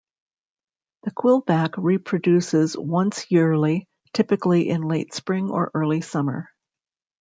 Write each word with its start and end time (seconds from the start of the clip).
The 1.03 1.11
Quillback 1.11 1.75
reproduces 1.77 2.75
once 2.75 3.29
yearly, 3.29 3.87
typically 4.13 4.67
in 4.67 4.81
late 4.81 5.13
spring 5.13 5.51
or 5.51 5.69
early 5.75 6.01
summer. 6.01 6.49